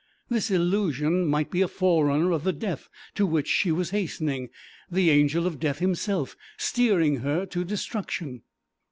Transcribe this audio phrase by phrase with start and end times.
[0.29, 4.49] This illusion might be a forerunner of the death to which she was hastening,
[4.89, 8.41] the Angel of Death himself steering her to destruction!